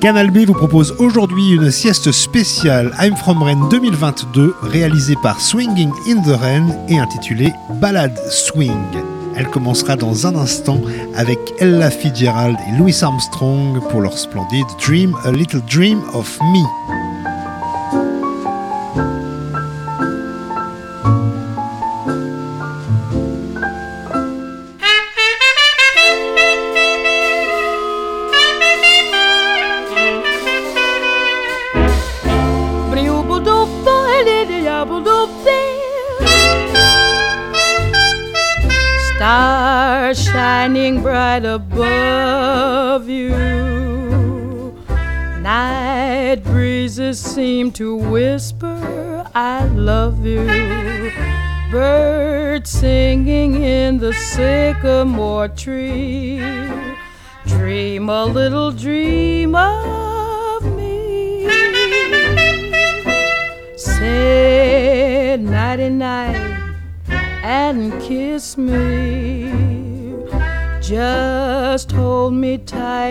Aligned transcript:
Canal 0.00 0.30
B 0.30 0.38
vous 0.46 0.52
propose 0.52 0.94
aujourd'hui 0.98 1.52
une 1.52 1.70
sieste 1.70 2.12
spéciale 2.12 2.92
I'm 3.00 3.16
From 3.16 3.42
Rennes 3.42 3.68
2022 3.70 4.54
réalisée 4.62 5.14
par 5.22 5.40
Swinging 5.40 5.90
in 6.08 6.22
the 6.22 6.38
Rain 6.38 6.66
et 6.88 6.98
intitulée 6.98 7.52
Ballade 7.80 8.18
Swing. 8.30 8.70
Elle 9.36 9.48
commencera 9.48 9.96
dans 9.96 10.26
un 10.26 10.36
instant 10.36 10.80
avec 11.14 11.38
Ella 11.60 11.90
Fitzgerald 11.90 12.56
et 12.68 12.78
Louis 12.78 12.96
Armstrong 13.02 13.80
pour 13.90 14.02
leur 14.02 14.16
splendide 14.18 14.66
Dream 14.86 15.16
a 15.24 15.32
Little 15.32 15.62
Dream 15.62 16.00
of 16.12 16.38
Me. 16.40 16.95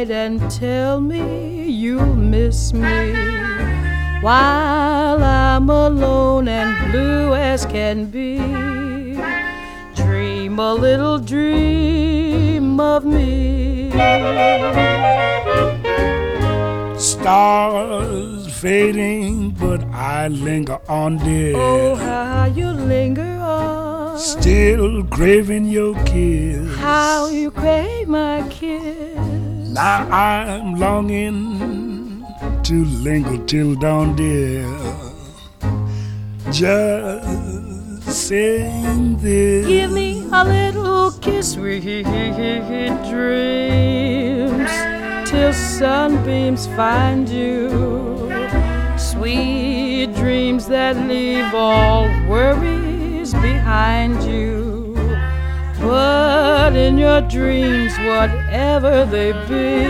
Tight 0.05 0.11
and 0.11 0.51
tell 0.51 0.99
me 0.99 1.67
you'll 1.67 2.15
miss 2.15 2.73
me 2.73 3.13
while 4.21 5.23
I'm 5.23 5.69
alone 5.69 6.47
and 6.47 6.91
blue 6.91 7.33
as 7.33 7.65
can 7.65 8.05
be. 8.05 8.37
Dream 9.95 10.59
a 10.59 10.73
little 10.73 11.17
dream 11.19 12.79
of 12.79 13.05
me. 13.05 13.91
Stars 16.97 18.53
fading, 18.59 19.51
but 19.51 19.83
I 19.85 20.27
linger 20.27 20.79
on, 20.87 21.17
dear. 21.17 21.55
Oh, 21.55 21.95
how 21.95 22.45
you 22.45 22.69
linger 22.69 23.37
on. 23.41 24.19
Still 24.19 25.03
craving 25.05 25.65
your 25.65 25.95
kiss. 26.05 26.75
How 26.77 27.27
you 27.27 27.51
crave 27.51 28.07
my 28.07 28.47
kiss. 28.49 29.04
Now 29.75 30.07
I'm 30.09 30.75
longing 30.75 32.25
to 32.63 32.85
linger 33.03 33.45
till 33.45 33.75
dawn, 33.75 34.15
dear. 34.15 34.65
Just 36.49 38.07
saying 38.07 39.17
this. 39.17 39.67
Give 39.67 39.91
me 39.91 40.29
a 40.31 40.45
little 40.45 41.11
kiss, 41.19 41.55
sweet 41.55 42.05
dreams, 43.11 44.71
till 45.29 45.51
sunbeams 45.51 46.67
find 46.67 47.27
you. 47.27 48.31
Sweet 48.97 50.15
dreams 50.15 50.67
that 50.67 50.95
leave 51.05 51.53
all 51.53 52.07
worries 52.29 53.33
behind 53.33 54.23
you. 54.23 54.64
But 55.85 56.75
in 56.75 56.97
your 56.97 57.21
dreams, 57.21 57.95
whatever 57.99 59.05
they 59.05 59.33
be, 59.47 59.85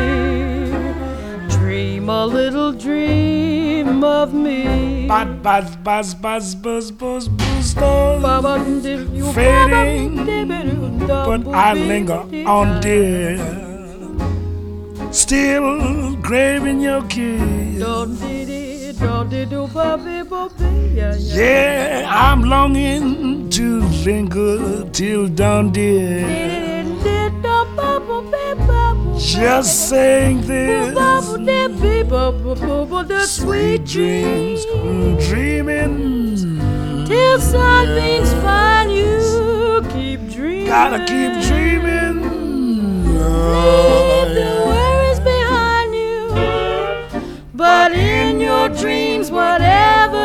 dream 1.56 2.10
a 2.10 2.26
little 2.26 2.74
dream 2.74 4.04
of 4.04 4.34
me. 4.34 5.08
Buzz, 5.08 5.28
buzz, 5.42 5.76
buzz, 5.78 6.14
buzz, 6.16 6.56
buzz, 6.56 6.92
buzz, 6.92 7.30
buzz, 7.30 8.44
buzz. 8.44 9.34
Fading, 9.34 11.08
but 11.08 11.48
I 11.48 11.74
linger 11.74 12.26
on, 12.46 12.82
dear. 12.82 13.38
Still 15.14 16.18
craving 16.22 16.82
your 16.82 17.04
kiss. 17.08 17.80
Yeah, 21.36 22.06
I'm 22.08 22.44
longing 22.44 23.50
to 23.52 23.82
linger 24.06 24.90
till 24.92 25.28
dawn, 25.28 25.72
dear. 25.72 26.26
Just 29.18 29.90
saying 29.90 30.42
this. 30.42 30.96
Sweet 33.28 33.86
dreams, 33.86 34.66
dreaming. 35.28 36.60
Till 37.06 37.40
sunbeams 37.40 38.34
find 38.44 38.92
you, 38.92 39.82
keep 39.94 40.20
dreaming. 40.32 40.68
Gotta 40.68 41.00
keep 41.00 41.34
dreaming. 41.48 42.22
Leave 43.14 44.32
the 44.36 44.50
worries 44.68 45.20
behind 45.20 45.96
you. 45.96 46.20
But 47.54 47.92
dreams, 48.85 49.31
whatever 49.31 50.25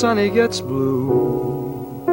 sunny 0.00 0.28
gets 0.28 0.60
blue, 0.60 2.04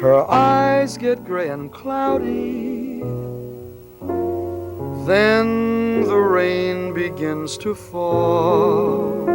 her 0.00 0.30
eyes 0.30 0.96
get 0.96 1.24
gray 1.24 1.48
and 1.48 1.72
cloudy. 1.72 3.00
Then 5.04 6.04
the 6.04 6.16
rain 6.16 6.94
begins 6.94 7.58
to 7.58 7.74
fall. 7.74 9.26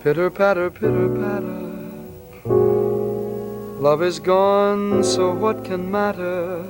Pitter 0.00 0.30
patter, 0.30 0.70
pitter 0.70 1.08
patter. 1.08 1.64
Love 3.80 4.04
is 4.04 4.20
gone, 4.20 5.02
so 5.02 5.34
what 5.34 5.64
can 5.64 5.90
matter? 5.90 6.64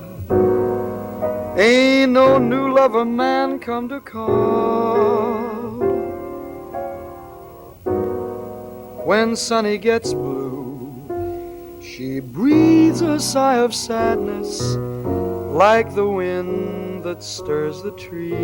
Ain't 1.59 2.13
no 2.13 2.39
new 2.39 2.73
lover 2.73 3.05
man 3.05 3.59
come 3.59 3.87
to 3.91 4.01
call. 4.01 5.24
When 9.05 9.37
Sunny 9.37 9.77
gets 9.77 10.15
blue. 10.15 10.91
She 11.83 12.21
breathes 12.21 13.03
a 13.03 13.21
sigh 13.21 13.59
of 13.59 13.75
sadness 13.75 14.77
like 15.53 15.95
the 15.95 16.09
wind 16.09 17.05
that 17.05 17.23
stirs 17.23 17.83
the 17.83 17.93
trees. 17.93 18.35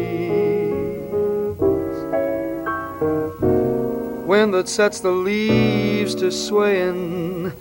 Wind 4.27 4.53
that 4.55 4.69
sets 4.69 5.01
the 5.01 5.11
leaves 5.11 6.15
to 6.17 6.31
swaying 6.31 7.59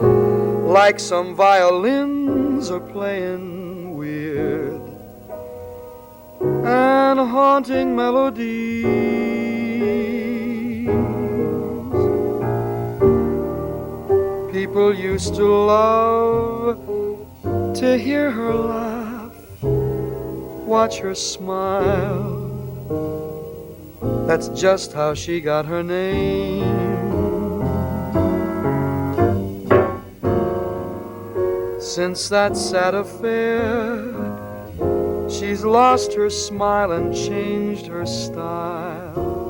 like 0.68 1.00
some 1.00 1.36
violins 1.36 2.69
are 2.69 2.81
playing 2.81 3.96
weird 3.96 4.81
and 6.42 7.19
haunting 7.19 7.96
melodies. 7.96 9.28
People 14.69 14.94
used 14.94 15.33
to 15.33 15.48
love 15.48 16.77
to 17.74 17.98
hear 17.98 18.30
her 18.30 18.54
laugh, 18.54 19.33
watch 19.63 21.00
her 21.00 21.16
smile. 21.16 22.38
That's 24.27 24.50
just 24.50 24.94
how 24.94 25.16
she 25.16 25.42
got 25.42 25.66
her 25.66 25.81
name. 25.81 26.62
Since 31.81 32.30
that 32.30 32.56
sad 32.56 32.94
affair, 32.94 34.13
she's 35.31 35.65
lost 35.65 36.13
her 36.13 36.30
smile 36.30 36.92
and 36.92 37.12
changed 37.15 37.88
her 37.88 38.06
style. 38.06 39.49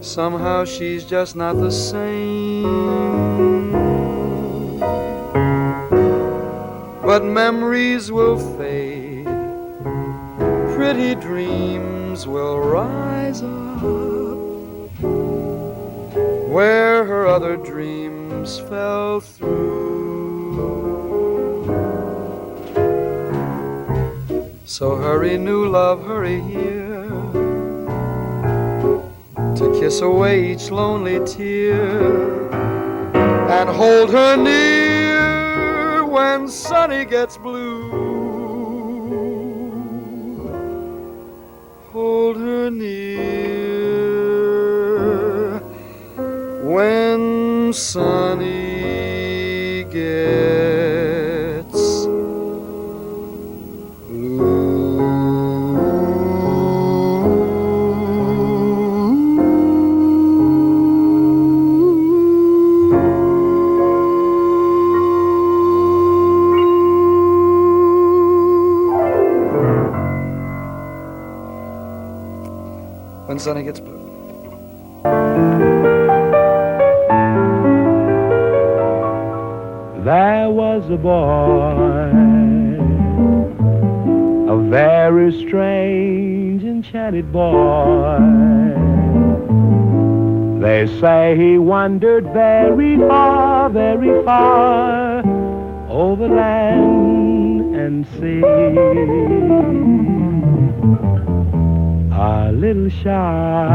Somehow 0.00 0.64
she's 0.64 1.04
just 1.04 1.36
not 1.36 1.56
the 1.56 1.70
same. 1.70 2.62
But 7.02 7.22
memories 7.22 8.10
will 8.10 8.38
fade, 8.56 9.26
pretty 10.74 11.14
dreams 11.16 12.26
will 12.26 12.60
rise 12.60 13.42
up 13.42 13.82
where 16.48 17.04
her 17.04 17.26
other 17.26 17.56
dreams 17.58 18.58
fell 18.58 19.20
through. 19.20 19.60
So 24.64 24.96
hurry, 24.96 25.36
new 25.36 25.68
love, 25.68 26.06
hurry 26.06 26.40
here 26.40 26.79
kiss 29.80 30.02
away 30.02 30.52
each 30.52 30.70
lonely 30.70 31.18
tear 31.24 32.52
and 33.48 33.70
hold 33.70 34.10
her 34.10 34.36
near 34.36 36.04
when 36.04 36.46
sunny 36.46 37.06
gets 37.06 37.38
blue. 37.38 37.88
Hold 41.92 42.36
her 42.36 42.70
near 42.70 43.20
when 46.62 47.72
sunny 47.72 48.69
boy. 87.22 88.18
They 90.60 90.86
say 91.00 91.36
he 91.36 91.58
wandered 91.58 92.24
very 92.32 92.96
far, 92.96 93.70
very 93.70 94.22
far 94.24 95.22
over 95.88 96.28
land 96.28 97.74
and 97.74 98.06
sea 98.06 98.42
a 102.12 102.52
little 102.52 102.90
shy 102.90 103.66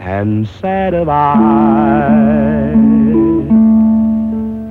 and 0.00 0.48
sad 0.48 0.94
of 0.94 1.08
eye, 1.08 2.74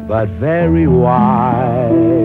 but 0.08 0.28
very 0.30 0.88
wise 0.88 2.25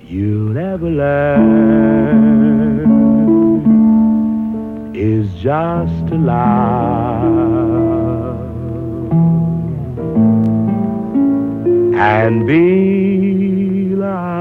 you'll 0.00 0.58
ever 0.58 0.90
learn 0.90 1.76
is 4.94 5.32
just 5.34 6.06
to 6.08 6.16
lie. 6.16 7.50
and 12.02 12.46
be 12.46 13.94
loved 13.94 14.39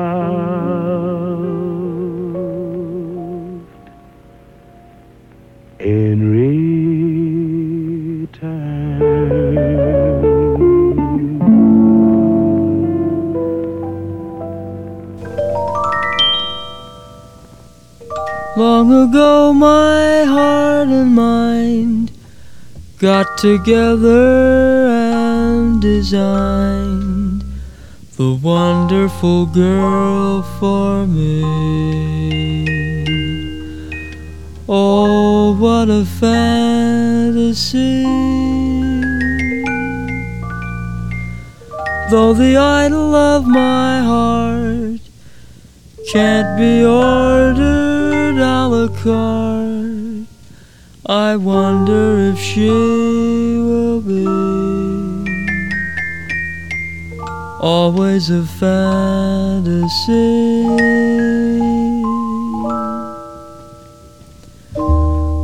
Long 18.89 19.09
ago, 19.09 19.53
my 19.53 20.23
heart 20.23 20.87
and 20.87 21.13
mind 21.13 22.11
got 22.97 23.37
together 23.37 24.87
and 24.87 25.79
designed 25.79 27.43
the 28.17 28.33
wonderful 28.33 29.45
girl 29.45 30.41
for 30.59 31.05
me. 31.05 31.43
Oh, 34.67 35.55
what 35.55 35.91
a 35.91 36.03
fantasy! 36.03 38.01
Though 42.09 42.33
the 42.33 42.57
idol 42.57 43.13
of 43.13 43.45
my 43.45 44.01
heart 44.01 45.01
can't 46.11 46.57
be 46.57 46.83
ordered 46.83 47.78
a 48.41 48.67
la 48.67 48.87
carte. 48.87 50.27
I 51.05 51.35
wonder 51.35 52.19
if 52.31 52.39
she 52.39 52.69
will 52.69 54.01
be 54.01 54.25
always 57.59 58.29
a 58.29 58.43
fantasy. 58.45 59.89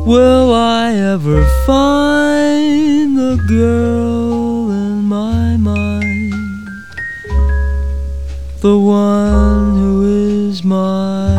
Will 0.06 0.54
I 0.54 0.94
ever 0.94 1.44
find 1.66 3.16
the 3.18 3.36
girl 3.48 4.70
in 4.70 5.02
my 5.02 5.56
mind? 5.56 6.32
The 8.60 8.78
one 8.78 9.76
who 9.76 10.48
is 10.48 10.62
my 10.62 11.35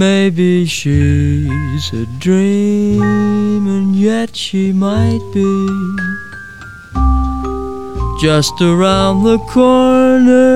Maybe 0.00 0.64
she's 0.64 1.92
a 1.92 2.06
dream, 2.18 3.66
and 3.66 3.94
yet 3.94 4.34
she 4.34 4.72
might 4.72 5.20
be 5.34 5.68
just 8.18 8.54
around 8.62 9.24
the 9.24 9.36
corner 9.50 10.50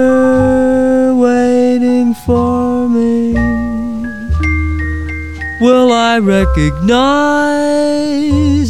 waiting 1.14 2.14
for 2.24 2.88
me. 2.88 3.34
Will 5.60 5.92
I 5.92 6.18
recognize 6.20 6.88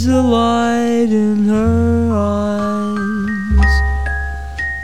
the 0.06 0.22
light 0.22 1.12
in 1.12 1.46
her 1.46 2.10
eyes 2.12 3.74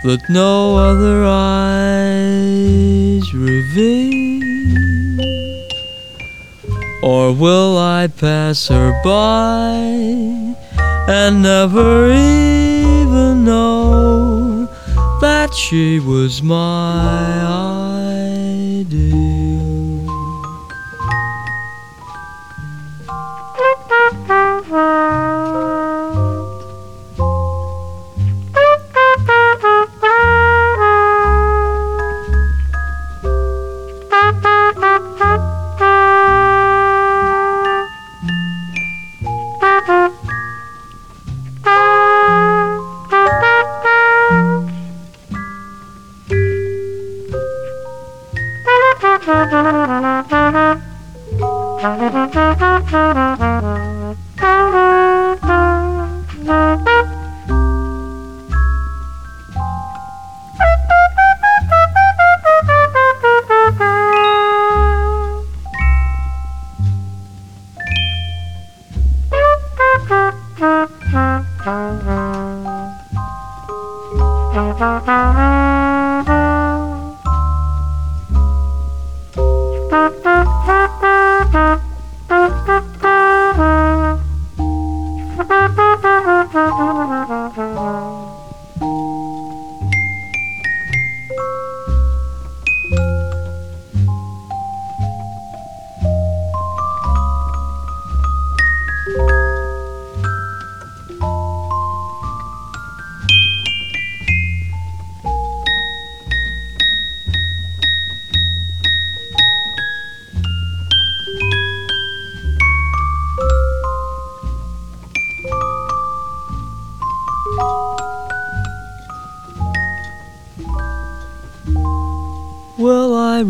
that 0.05 0.23
no 0.29 0.77
other 0.77 1.25
eyes 1.25 2.55
reveal? 3.35 4.30
Or 7.03 7.33
will 7.33 7.79
I 7.79 8.09
pass 8.09 8.69
her 8.69 8.93
by 9.03 9.73
and 11.09 11.43
never 11.43 12.13
even 12.13 13.45
know 13.45 14.67
that 15.23 15.55
she 15.55 15.99
was 15.99 16.43
my 16.43 17.41
ideal? 18.77 19.31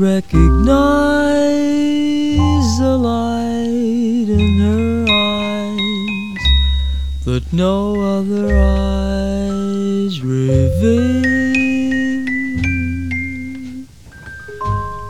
Recognize 0.00 0.71
the 2.78 2.97
light 2.97 4.28
in 4.28 4.59
her 4.59 5.04
eyes 5.11 6.45
that 7.26 7.52
no 7.52 8.00
other 8.00 8.47
eyes 8.57 10.23
reveal. 10.23 11.21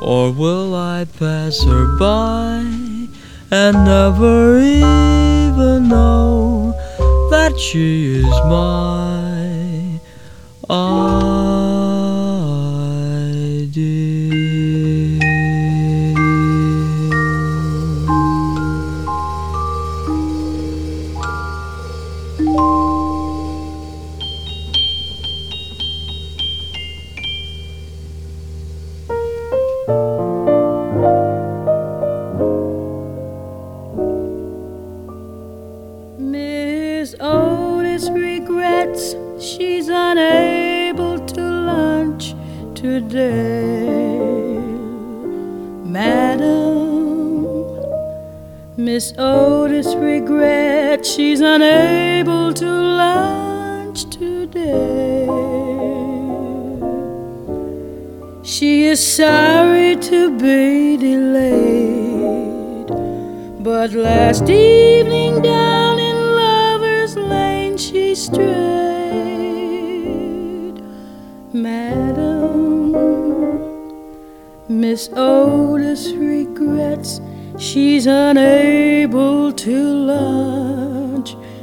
Or 0.03 0.33
will 0.33 0.75
I 0.75 1.05
pass 1.05 1.63
her 1.63 1.97
by 1.97 2.59
and 3.53 3.85
never 3.85 4.59
even 4.59 5.89
know 5.89 6.73
that 7.31 7.57
she 7.61 8.00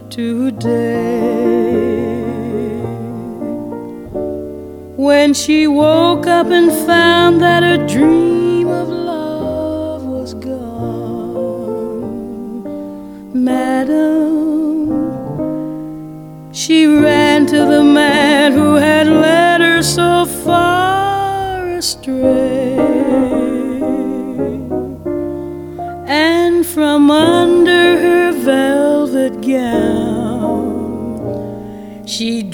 today. 0.10 1.38
When 4.96 5.34
she 5.34 5.68
woke 5.68 6.28
up 6.28 6.48
and 6.48 6.72
found 6.88 7.42
that 7.42 7.64
her 7.64 7.78
dream 7.88 8.68
of 8.68 8.90
love 8.90 10.04
was 10.06 10.34
gone, 10.34 10.64
Madam, 13.34 14.90
she 16.52 16.86
ran 16.88 17.46
to 17.48 17.58
the 17.58 17.84
man 17.84 18.16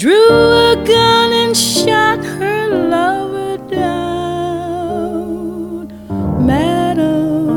drew 0.04 0.52
a 0.70 0.76
gun 0.86 1.32
and 1.32 1.56
shot 1.56 2.20
her 2.26 2.68
lover 2.68 3.56
down. 3.70 4.28
Madam, 6.46 7.48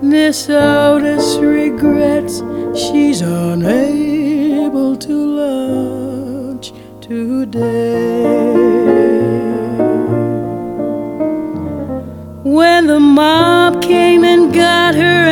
Miss 0.00 0.48
Otis 0.48 1.36
regrets 1.36 2.42
she's 2.74 3.20
unable 3.20 4.96
to 4.96 5.12
lunch 5.12 6.72
today. 7.02 8.24
When 12.42 12.86
the 12.86 13.00
mob 13.00 13.82
came 13.82 14.24
and 14.24 14.54
got 14.54 14.94
her 14.94 15.25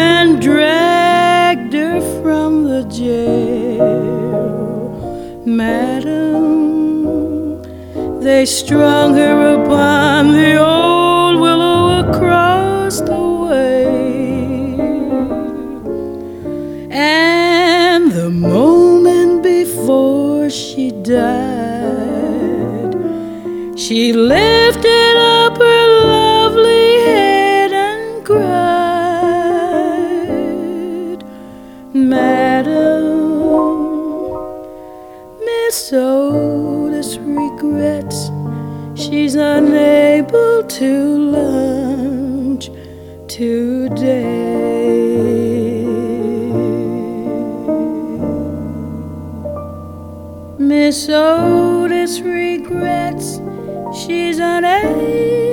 Madam, 5.56 7.12
they 8.20 8.44
strung 8.44 9.14
her 9.14 9.62
upon 9.62 10.32
the 10.32 10.56
old 10.56 11.40
willow 11.40 12.00
across 12.08 13.00
the 13.00 13.22
way. 13.48 13.84
And 16.90 18.10
the 18.10 18.30
moment 18.30 19.42
before 19.44 20.50
she 20.50 20.90
died, 20.90 21.34
she 23.78 24.12
lifted 24.12 24.93
Miss 50.94 52.20
regrets 52.20 53.40
she's 53.98 54.38
unable 54.38 55.43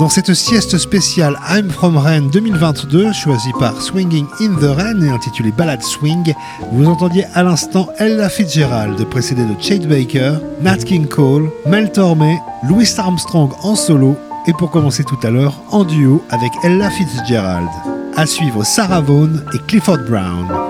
Dans 0.00 0.08
cette 0.08 0.32
sieste 0.32 0.78
spéciale 0.78 1.38
I'm 1.50 1.68
From 1.68 1.98
Rennes 1.98 2.30
2022, 2.30 3.12
choisie 3.12 3.52
par 3.58 3.82
Swinging 3.82 4.24
in 4.40 4.54
the 4.54 4.74
Rain 4.74 5.02
et 5.02 5.10
intitulée 5.10 5.52
Ballad 5.52 5.82
Swing, 5.82 6.32
vous 6.72 6.86
entendiez 6.86 7.26
à 7.34 7.42
l'instant 7.42 7.86
Ella 7.98 8.30
Fitzgerald, 8.30 9.04
précédée 9.10 9.44
de 9.44 9.60
Chet 9.60 9.80
Baker, 9.80 10.38
Nat 10.62 10.78
King 10.78 11.06
Cole, 11.06 11.50
Mel 11.66 11.92
Tormé, 11.92 12.38
Louis 12.66 12.88
Armstrong 12.96 13.50
en 13.62 13.74
solo 13.74 14.16
et 14.46 14.54
pour 14.54 14.70
commencer 14.70 15.04
tout 15.04 15.18
à 15.22 15.28
l'heure 15.28 15.60
en 15.70 15.84
duo 15.84 16.24
avec 16.30 16.50
Ella 16.64 16.88
Fitzgerald. 16.88 17.68
À 18.16 18.24
suivre 18.24 18.64
Sarah 18.64 19.02
Vaughan 19.02 19.32
et 19.52 19.58
Clifford 19.66 19.98
Brown. 20.08 20.69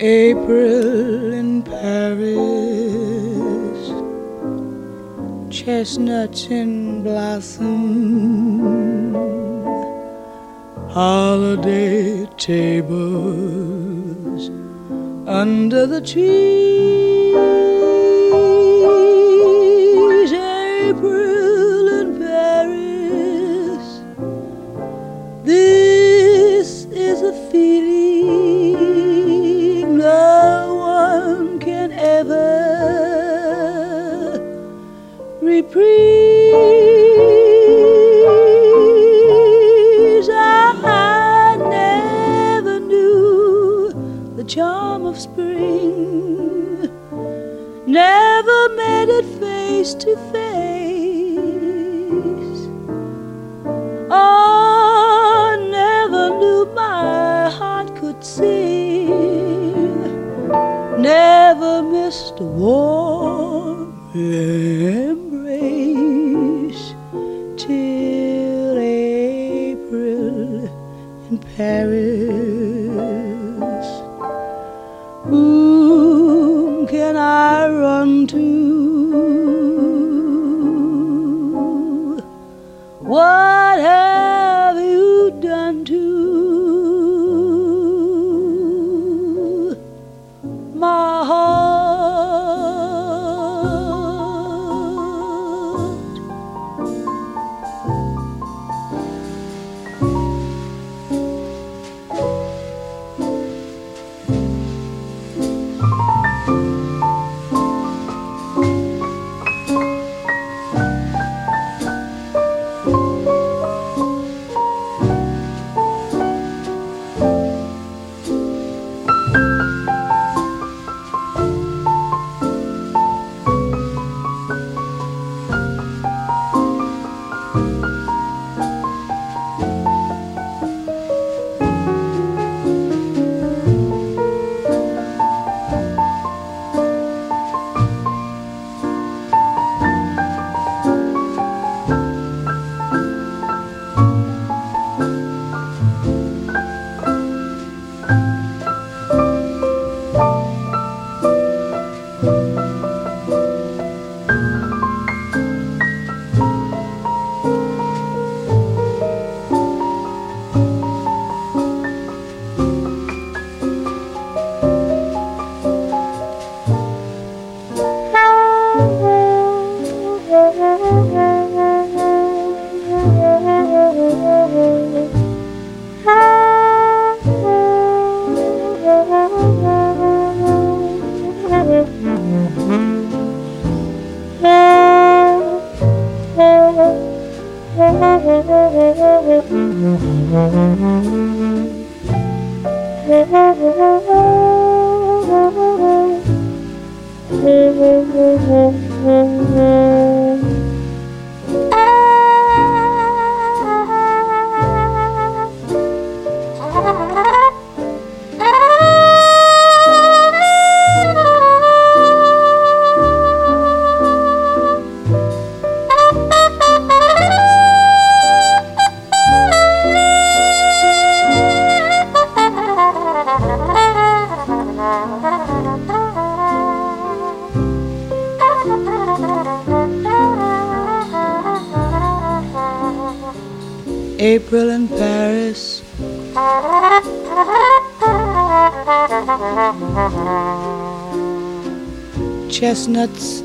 April 0.00 1.32
in 1.32 1.64
Paris, 1.64 2.38
chestnuts 5.50 6.46
in 6.46 7.02
blossom, 7.02 9.12
holiday 10.88 12.26
tables 12.36 13.00
under 15.26 15.84
the 15.88 16.00
trees. 16.00 17.67
breeze. 35.78 36.18
I 40.30 41.56
never 41.80 42.76
knew 42.80 43.92
the 44.36 44.44
charm 44.44 45.02
of 45.06 45.16
spring, 45.18 46.90
never 47.86 48.60
met 48.80 49.08
it 49.18 49.26
face 49.42 49.94
to 50.04 50.16
face. 50.32 50.98
Oh, 54.10 55.56
never 55.78 56.24
knew 56.40 56.60
my 56.74 57.50
heart 57.58 57.88
could 58.00 58.20
sing, 58.24 60.02
never 61.10 61.82
missed 61.82 62.40
a 62.40 62.48
warm. 62.62 63.78
Yeah. 64.14 64.67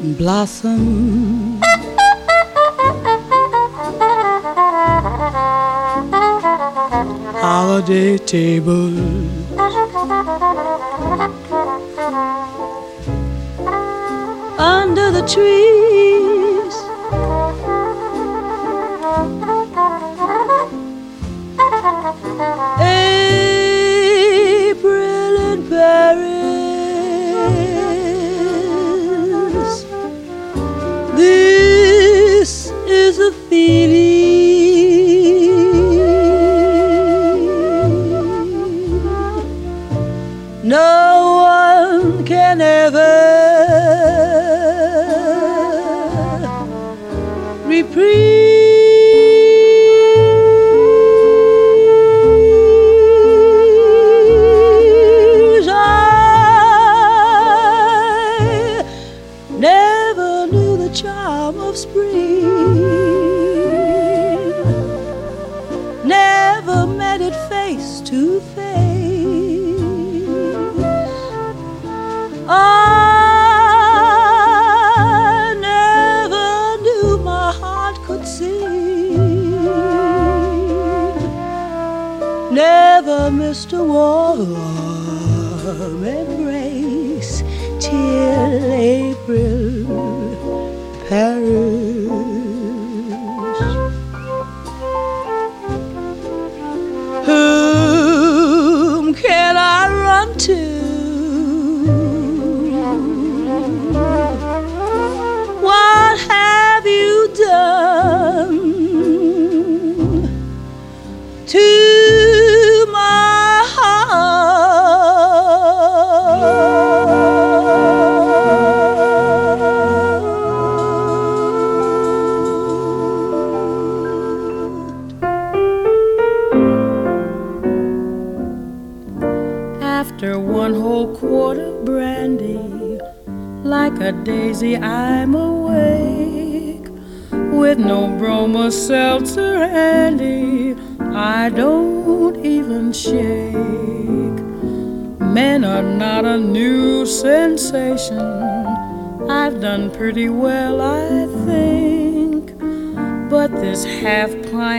Blossom. 0.04 1.62
Holiday 7.40 8.18
table. 8.18 8.92
Under 14.60 15.12
the 15.12 15.26
trees. 15.28 15.83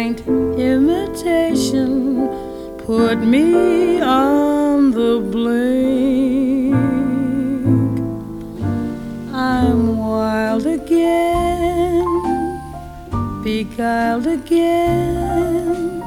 Pint 0.05 0.21
imitation. 0.59 2.29
Put 2.85 3.19
me 3.21 4.01
on 4.03 4.90
the 4.90 5.21
blink. 5.33 6.75
I'm 9.33 9.97
wild 9.97 10.67
again, 10.67 12.05
beguiled 13.43 14.27
again, 14.27 16.03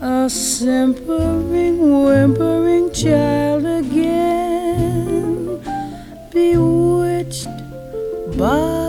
a 0.00 0.30
simpering, 0.30 1.78
whimpering 2.04 2.90
child 2.92 3.66
again, 3.66 5.60
bewitched, 6.30 7.58
bothered, 8.38 8.87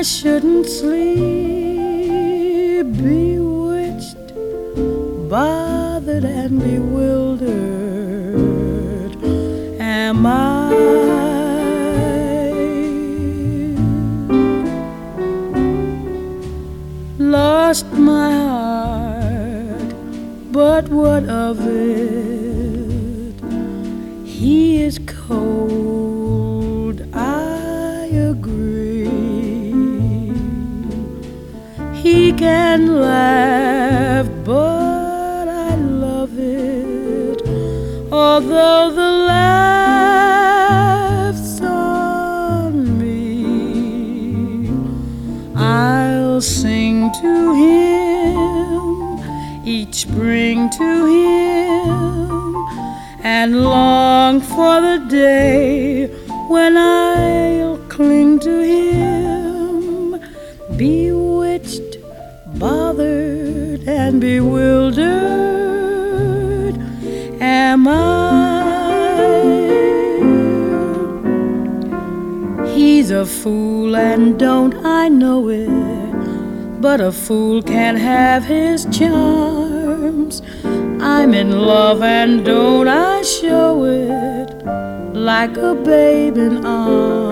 I 0.00 0.02
shouldn't 0.02 0.64
sleep. 0.66 1.20
Bewitched, 2.96 4.32
bothered, 5.28 6.24
and 6.24 6.58
bewildered. 6.58 7.50
Am 9.78 10.24
I? 10.24 10.70
Lost 17.18 17.92
my 17.92 18.32
heart, 18.32 19.94
but 20.50 20.88
what 20.88 21.28
of 21.28 21.60
it? 21.66 23.34
He 24.24 24.82
is 24.82 24.98
cold, 25.06 25.69
Can 32.40 32.82
laugh, 33.02 34.26
but 34.46 35.46
I 35.46 35.74
love 35.74 36.38
it. 36.38 37.42
Although 38.10 38.90
the 39.02 39.10
laugh's 40.08 41.60
on 41.60 42.98
me, 42.98 44.70
I'll 45.54 46.40
sing 46.40 47.12
to 47.20 47.54
him 47.62 49.20
each 49.66 49.96
spring 49.96 50.70
to 50.70 50.90
him 51.16 52.56
and 53.22 53.62
long 53.62 54.40
for 54.40 54.80
the 54.80 54.98
day 55.10 56.08
when 56.48 56.78
I'll 56.78 57.76
cling 57.90 58.38
to 58.38 58.60
him, 58.62 60.18
bewitched, 60.78 61.19
bothered, 62.58 63.88
and 63.88 64.20
bewildered. 64.20 65.00
Am 67.40 67.88
I? 67.88 68.30
He's 72.74 73.10
a 73.10 73.24
fool, 73.24 73.96
and 73.96 74.38
don't 74.38 74.74
I 74.84 75.08
know 75.08 75.48
it? 75.48 75.70
But 76.80 77.00
a 77.00 77.12
fool 77.12 77.62
can't 77.62 77.98
have 77.98 78.44
his 78.44 78.86
charms. 78.86 80.42
I'm 81.02 81.34
in 81.34 81.50
love 81.60 82.02
and 82.02 82.44
don't 82.44 82.88
I 82.88 83.22
show 83.22 83.84
it 83.84 84.50
like 85.14 85.56
a 85.56 85.74
babe 85.74 86.36
in 86.36 86.64
arms. 86.64 87.29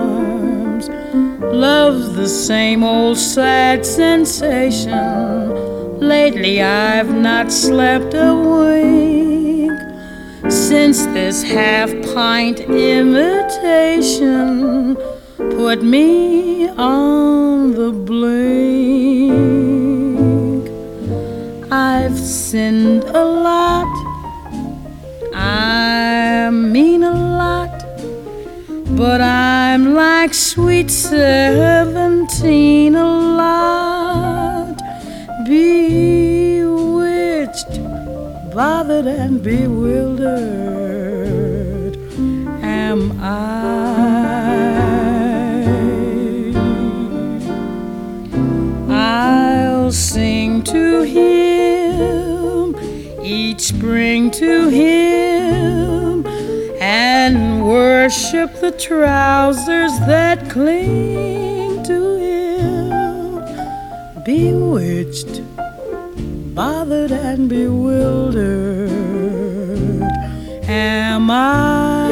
Love's 1.52 2.14
the 2.14 2.28
same 2.28 2.84
old 2.84 3.18
sad 3.18 3.84
sensation. 3.84 5.98
Lately 5.98 6.62
I've 6.62 7.12
not 7.14 7.50
slept 7.50 8.14
a 8.14 8.34
wink 8.34 9.72
since 10.50 11.04
this 11.06 11.42
half 11.42 11.90
pint 12.14 12.60
imitation 12.60 14.16
put 15.36 15.82
me 15.82 16.68
on 16.68 17.72
the 17.72 17.90
blink. 17.90 19.38
I've 21.72 22.18
sinned 22.18 23.04
a 23.04 23.24
lot, 23.24 23.88
I 25.34 26.50
mean 26.50 27.02
a 27.02 27.12
lot, 27.12 27.82
but 28.96 29.20
I'm 29.20 29.57
like 29.98 30.32
sweet 30.32 30.90
seventeen 30.92 31.74
a 32.94 33.04
lot, 33.04 34.76
bewitched, 35.44 36.62
bothered, 38.54 39.08
and 39.08 39.42
bewildered. 39.42 40.28
Am 42.62 43.10
I? 43.20 43.24
I'll 48.88 49.90
sing 49.90 50.62
to 50.62 51.02
him 51.02 52.76
each 53.20 53.62
spring 53.62 54.30
to 54.30 54.68
him 54.68 55.97
and 56.88 57.66
worship 57.66 58.50
the 58.62 58.70
trousers 58.70 59.92
that 60.06 60.48
cling 60.48 61.82
to 61.82 62.16
him. 62.16 62.94
Bewitched, 64.24 65.42
bothered, 66.54 67.12
and 67.12 67.46
bewildered. 67.46 68.88
Am 70.66 71.30
I? 71.30 72.08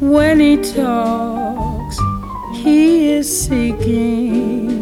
When 0.00 0.40
he 0.40 0.56
talks, 0.56 1.98
he 2.54 3.10
is 3.10 3.28
seeking 3.42 4.78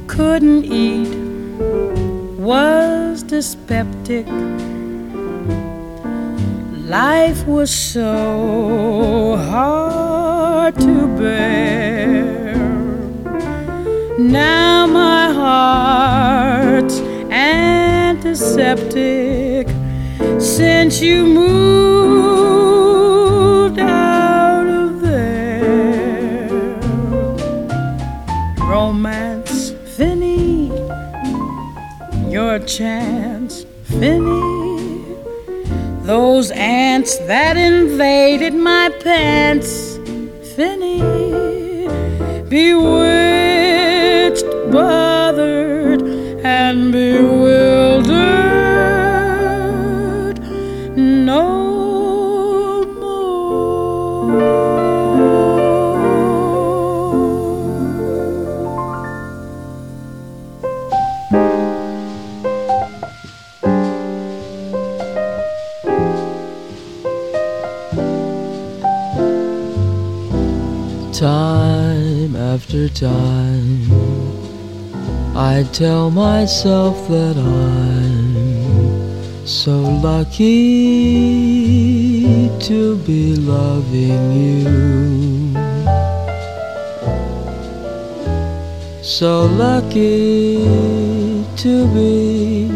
Couldn't 0.06 0.64
eat, 0.64 1.14
was 2.38 3.22
dyspeptic. 3.22 4.26
Life 6.86 7.46
was 7.48 7.70
so 7.74 9.36
hard 9.36 10.76
to 10.76 11.06
bear. 11.18 12.54
Now 14.20 14.86
my 14.86 15.32
heart's 15.32 17.00
antiseptic 17.32 18.46
since 20.38 21.00
you 21.02 21.26
moved 21.26 22.60
out 23.80 24.68
of 24.68 25.00
there. 25.00 26.78
Romance, 28.60 29.72
Finny, 29.96 30.70
your 32.30 32.60
chance. 32.60 33.15
Those 36.06 36.52
ants 36.52 37.18
that 37.26 37.56
invaded 37.56 38.54
my 38.54 38.90
pants, 39.00 39.96
Finny, 40.54 41.00
bewitched, 42.48 44.46
bothered, 44.70 46.02
and 46.44 46.92
bewildered 46.92 47.45
time, 72.96 73.82
I 75.36 75.68
tell 75.70 76.10
myself 76.10 76.96
that 77.08 77.36
I'm 77.36 79.46
so 79.46 79.80
lucky 79.80 80.46
to 82.60 82.96
be 83.04 83.36
loving 83.36 84.32
you. 84.32 85.52
So 89.02 89.44
lucky 89.44 90.56
to 91.56 91.86
be 91.92 92.68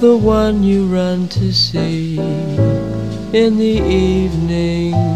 the 0.00 0.16
one 0.16 0.62
you 0.62 0.86
run 0.86 1.28
to 1.28 1.52
see 1.52 2.18
in 3.34 3.58
the 3.58 3.82
evening 3.84 5.15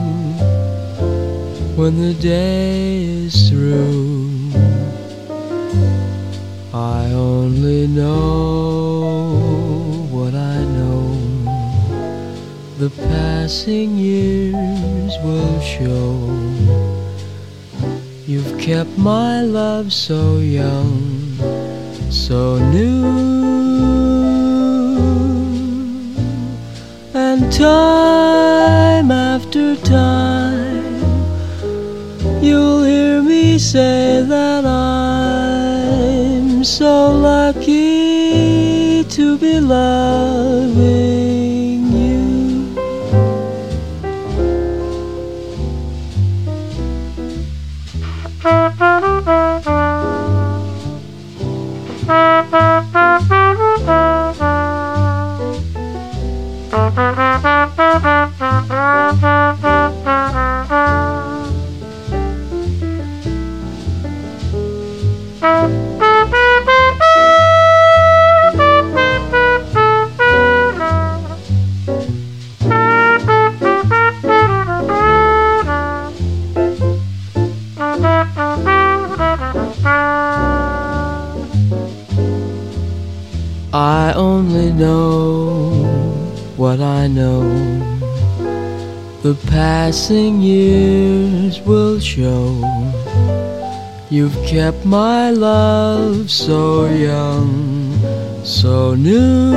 when 1.81 1.97
the 1.97 2.12
day 2.12 3.05
is 3.05 3.49
through. 3.49 4.29
I 6.75 7.07
only 7.12 7.87
know 7.87 9.31
what 10.11 10.35
I 10.35 10.59
know. 10.77 11.07
The 12.77 12.90
passing 13.09 13.97
years 13.97 15.12
will 15.25 15.61
show. 15.61 16.11
You've 18.27 18.59
kept 18.61 18.99
my 18.99 19.40
love 19.40 19.90
so 19.90 20.37
young, 20.37 20.93
so 22.11 22.59
new. 22.59 23.07
And 27.14 27.51
time 27.51 29.11
after 29.11 29.77
time, 29.77 30.49
You'll 32.50 32.82
hear 32.82 33.22
me 33.22 33.60
say 33.60 34.24
that 34.26 34.66
I'm 34.66 36.64
so 36.64 37.12
lucky 37.12 39.04
to 39.04 39.38
be 39.38 39.60
loving 39.60 40.72
you. 41.92 42.74
I 86.83 87.09
know. 87.09 87.43
The 89.22 89.35
passing 89.49 90.41
years 90.41 91.61
will 91.61 92.01
show. 92.01 92.62
You've 94.09 94.37
kept 94.47 94.85
my 94.85 95.31
love 95.31 96.31
so 96.31 96.87
young, 96.87 97.95
so 98.45 98.95
new. 98.95 99.55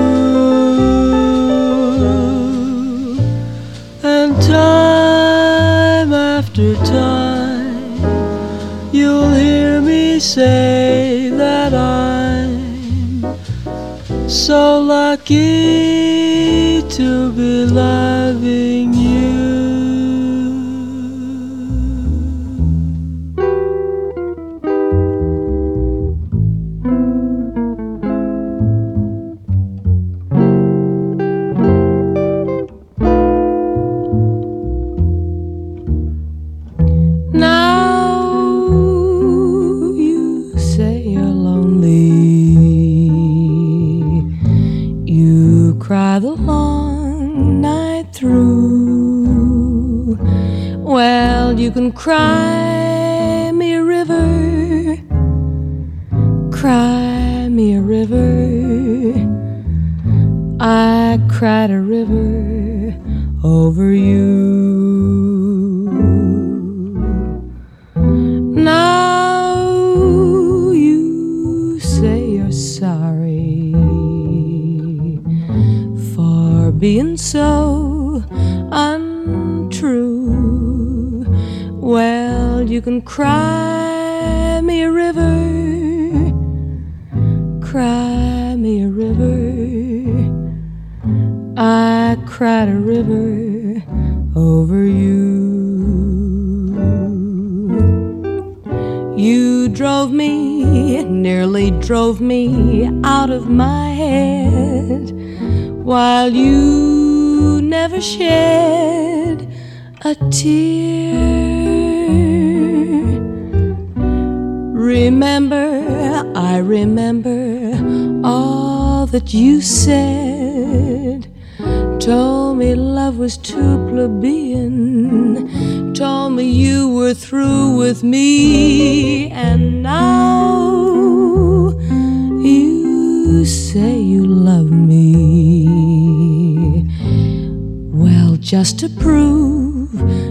And 4.04 4.36
time 4.42 6.14
after 6.14 6.76
time, 6.76 7.98
you'll 8.94 9.32
hear 9.34 9.82
me 9.82 10.20
say 10.20 11.30
that 11.30 11.74
I'm 11.74 13.24
so 14.30 14.82
lucky 14.82 16.23
to 16.94 17.32
be 17.32 17.66
loving 17.66 18.93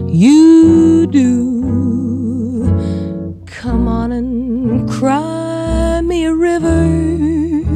you 0.09 1.07
do. 1.07 1.33
Come 3.47 3.89
on 3.89 4.13
and 4.13 4.89
cry 4.89 6.01
me 6.03 6.25
a 6.25 6.35
river, 6.35 7.73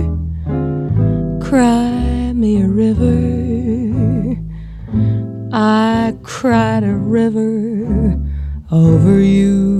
cry 1.41 2.33
me 2.33 2.63
a 2.63 2.69
river. 2.69 4.37
I 5.53 6.15
cried 6.23 6.85
a 6.85 6.95
river 6.95 8.21
over 8.71 9.21
you. 9.21 9.76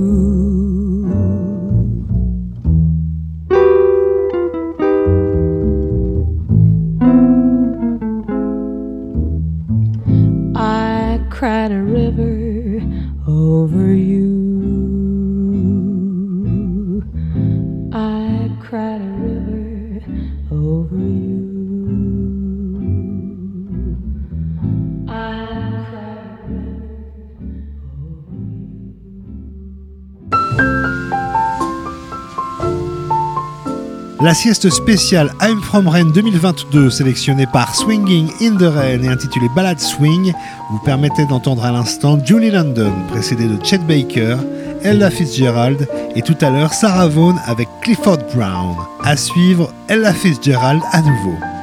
La 34.27 34.33
sieste 34.33 34.69
spéciale 34.69 35.31
I'm 35.41 35.61
From 35.61 35.87
Rennes 35.87 36.11
2022, 36.11 36.89
sélectionnée 36.89 37.47
par 37.47 37.73
Swinging 37.73 38.29
in 38.41 38.57
the 38.57 38.63
Rain 38.63 39.01
et 39.01 39.07
intitulée 39.07 39.47
Ballade 39.55 39.79
Swing, 39.79 40.33
vous 40.69 40.79
permettait 40.79 41.25
d'entendre 41.25 41.63
à 41.63 41.71
l'instant 41.71 42.19
Julie 42.25 42.51
London, 42.51 42.91
précédée 43.07 43.47
de 43.47 43.57
Chet 43.63 43.77
Baker, 43.77 44.35
Ella 44.83 45.09
Fitzgerald 45.11 45.87
et 46.13 46.21
tout 46.23 46.35
à 46.41 46.49
l'heure 46.49 46.73
Sarah 46.73 47.07
Vaughan 47.07 47.37
avec 47.45 47.69
Clifford 47.81 48.17
Brown. 48.35 48.75
À 49.01 49.15
suivre, 49.15 49.71
Ella 49.87 50.13
Fitzgerald 50.13 50.81
à 50.91 50.99
nouveau. 50.99 51.56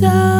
So. 0.00 0.37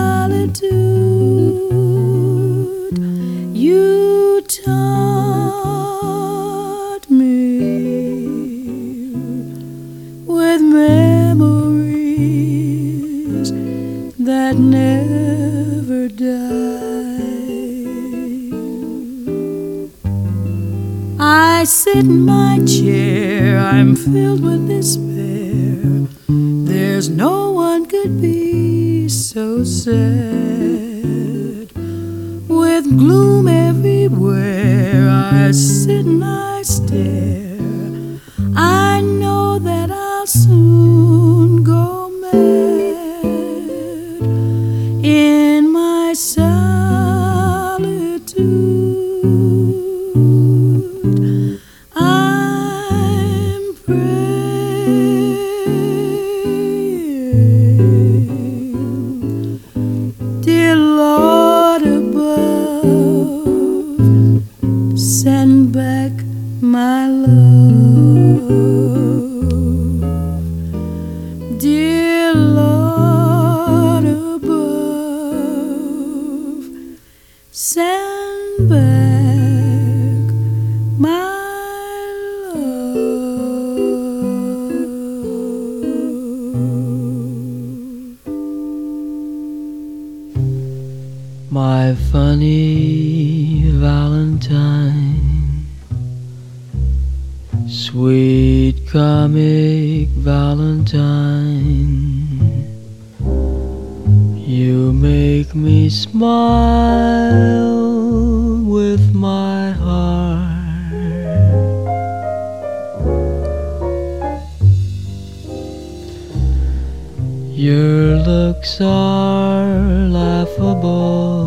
Looks 118.59 118.80
are 118.80 120.09
laughable, 120.09 121.46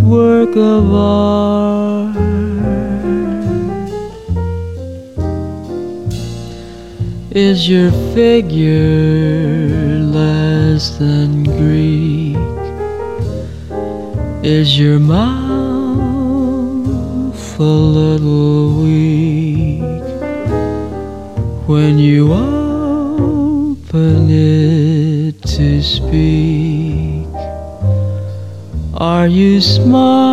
work 0.00 0.56
of 0.56 0.94
art. 0.94 2.16
Is 7.32 7.68
your 7.68 7.90
figure 8.14 10.00
less 10.00 10.96
than 10.96 11.44
Greek? 11.44 12.09
Is 14.42 14.78
your 14.78 14.98
mouth 14.98 15.20
a 17.58 17.62
little 17.62 18.82
weak 18.82 19.82
when 21.66 21.98
you 21.98 22.32
open 22.32 24.30
it 24.30 25.42
to 25.42 25.82
speak? 25.82 27.26
Are 28.94 29.26
you 29.26 29.60
smart? 29.60 30.29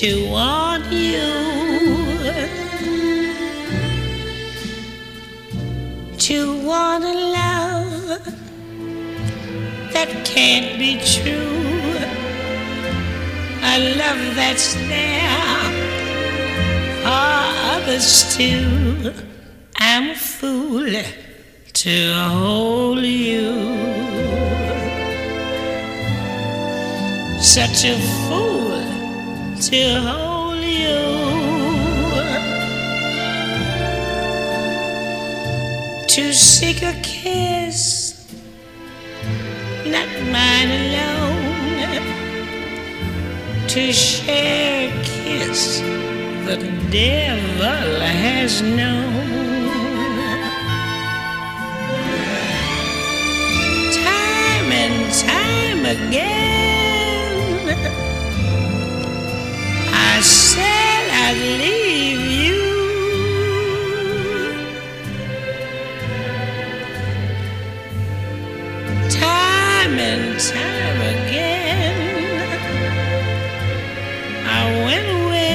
To 0.00 0.30
want 0.30 0.86
you. 0.90 1.20
To 6.16 6.66
want 6.66 7.04
a 7.04 7.12
love 7.12 8.24
that 9.92 10.08
can't 10.24 10.78
be 10.78 10.92
true. 11.04 11.98
A 13.62 13.76
love 14.00 14.34
that's 14.34 14.72
there 14.88 15.68
for 17.02 17.42
others 17.74 18.34
too. 18.34 19.12
I'm 19.76 20.12
a 20.12 20.16
fool 20.16 21.02
to 21.74 22.14
hold 22.14 23.00
you. 23.00 23.52
Such 27.38 27.84
a 27.84 27.98
fool 28.26 28.69
to 29.60 30.00
hold 30.00 30.64
you. 30.64 31.00
To 36.08 36.32
seek 36.32 36.82
a 36.82 36.94
kiss, 37.02 38.26
not 39.84 40.08
mine 40.32 40.70
alone. 40.80 42.00
To 43.68 43.92
share 43.92 44.88
a 44.88 45.02
kiss 45.04 45.80
the 46.46 46.56
devil 46.90 48.00
has 48.00 48.62
known. 48.62 49.68
Time 53.92 54.72
and 54.72 55.12
time 55.14 55.84
again, 55.84 56.59
said 60.60 61.04
I'd 61.24 61.40
leave 61.60 62.24
you. 62.44 62.60
Time 69.10 69.94
and 70.10 70.26
time 70.38 71.00
again, 71.14 71.98
I 74.58 74.60
went 74.86 75.08
away. 75.20 75.48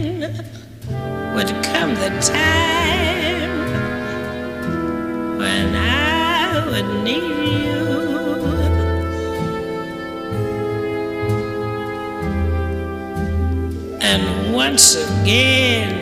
would 1.35 1.51
come 1.69 1.91
the 1.95 2.09
time 2.21 2.66
Would 6.77 7.03
need 7.03 7.23
you. 7.65 7.85
And 13.99 14.53
once 14.53 14.95
again, 14.95 15.95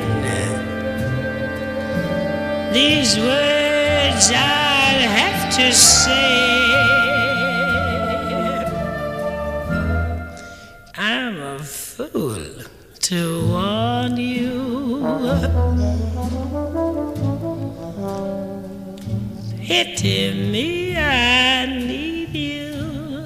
these 2.73 3.17
words 3.17 4.31
I'd 4.31 5.07
have 5.15 5.55
to 5.55 5.71
say. 5.71 6.44
Me, 20.05 20.95
I 20.95 21.65
need 21.65 22.29
you. 22.29 23.25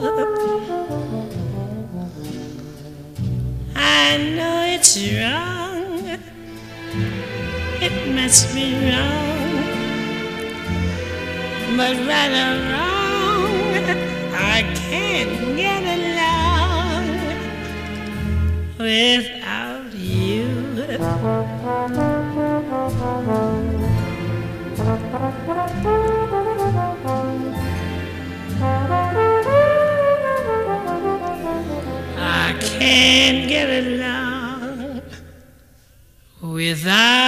I 3.75 4.15
know 4.37 4.63
it's 4.63 4.95
wrong. 5.11 6.17
It 7.81 8.15
must 8.15 8.55
be 8.55 8.67
wrong. 8.87 9.59
But 11.75 11.95
right 12.07 12.33
or 12.45 12.55
wrong, 12.71 13.51
I 14.33 14.63
can't 14.75 15.57
get 15.57 15.83
along 15.83 17.07
without 18.77 19.38
can't 32.89 33.47
get 33.47 33.69
along 33.83 35.01
without 36.41 37.18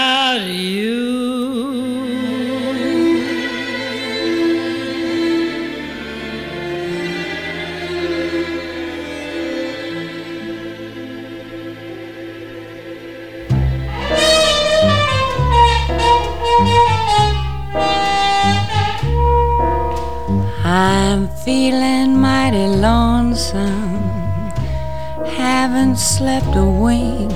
slept 26.01 26.55
a 26.55 26.65
wink. 26.65 27.31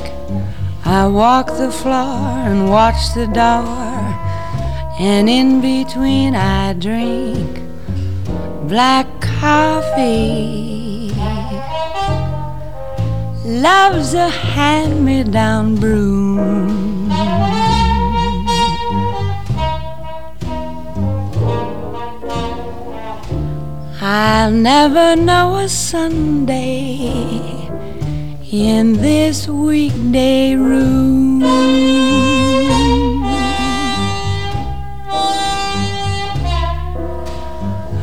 I 0.85 1.05
walk 1.05 1.47
the 1.57 1.71
floor 1.71 2.17
and 2.49 2.67
watch 2.69 3.13
the 3.13 3.27
door. 3.27 3.85
And 4.99 5.29
in 5.29 5.61
between, 5.61 6.35
I 6.35 6.73
drink 6.73 7.61
black 8.67 9.05
coffee. 9.21 11.11
Love's 13.45 14.15
a 14.15 14.29
hand 14.29 15.05
me 15.05 15.23
down 15.23 15.75
broom. 15.75 17.11
I'll 24.01 24.51
never 24.51 25.15
know 25.15 25.57
a 25.57 25.69
Sunday 25.69 27.54
in 28.61 28.93
this 28.93 29.47
weekday 29.49 30.55
room. 30.55 31.43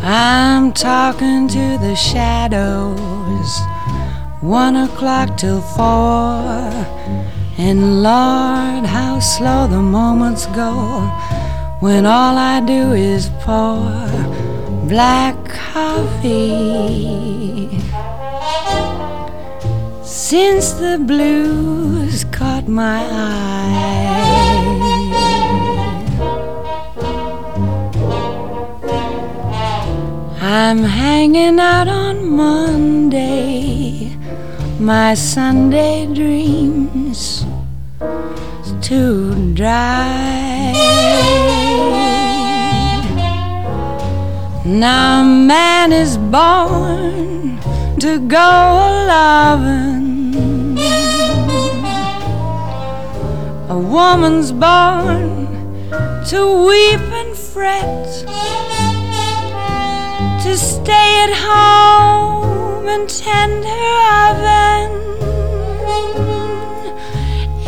I'm 0.04 0.72
talking 0.74 1.48
to 1.48 1.78
the 1.78 1.94
shadows, 1.96 3.60
one 4.42 4.76
o'clock 4.76 5.38
till 5.38 5.62
four. 5.62 6.52
And 7.56 8.02
Lord, 8.02 8.84
how 8.84 9.20
slow 9.20 9.66
the 9.66 9.80
moments 9.80 10.44
go 10.46 10.74
when 11.80 12.04
all 12.04 12.36
I 12.36 12.60
do 12.60 12.92
is 12.92 13.30
pour 13.40 13.90
black 14.86 15.34
coffee. 15.48 16.92
Since 20.32 20.72
the 20.80 20.96
blues 20.96 22.24
caught 22.32 22.66
my 22.66 23.04
eye, 23.04 23.68
I'm 30.40 30.84
hanging 30.84 31.60
out 31.60 31.86
on 31.86 32.30
Monday, 32.30 34.16
my 34.80 35.12
Sunday 35.12 36.06
dreams 36.06 37.44
too 38.80 39.52
dry. 39.52 40.72
Now 44.64 45.22
man 45.22 45.92
is 45.92 46.16
born 46.16 47.60
to 48.00 48.18
go 48.18 48.38
a 48.38 48.90
loving. 49.12 50.01
A 53.72 53.78
woman's 53.78 54.52
born 54.52 55.48
to 56.26 56.40
weep 56.68 57.06
and 57.20 57.34
fret, 57.34 58.06
to 60.42 60.52
stay 60.58 61.10
at 61.24 61.32
home 61.48 62.86
and 62.86 63.08
tend 63.08 63.64
her 63.64 63.94
oven, 64.28 64.90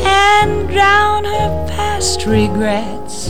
and 0.05 0.68
drown 0.68 1.24
her 1.24 1.66
past 1.74 2.26
regrets 2.26 3.28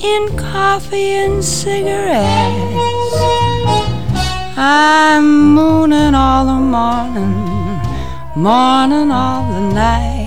in 0.00 0.36
coffee 0.36 1.14
and 1.24 1.44
cigarettes. 1.44 3.16
I'm 4.56 5.52
mooning 5.56 6.14
all 6.14 6.46
the 6.46 6.60
morning, 6.76 7.34
morning 8.36 9.10
all 9.10 9.42
the 9.52 9.74
night, 9.74 10.23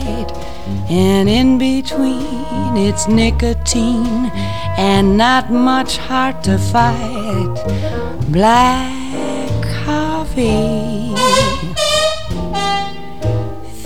and 0.89 1.27
in 1.27 1.57
between 1.57 2.77
it's 2.77 3.07
nicotine 3.07 4.31
and 4.77 5.17
not 5.17 5.51
much 5.51 5.97
heart 5.97 6.43
to 6.43 6.57
fight. 6.57 7.55
Black 8.29 9.63
coffee, 9.83 11.13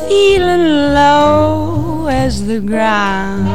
feeling 0.08 0.94
low 0.94 2.08
as 2.08 2.46
the 2.46 2.60
ground. 2.60 3.48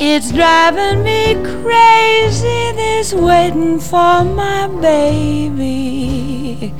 It's 0.00 0.32
driving 0.32 1.04
me 1.04 1.34
crazy, 1.62 2.72
this 2.72 3.14
waiting 3.14 3.78
for 3.78 4.24
my 4.24 4.66
baby 4.80 6.74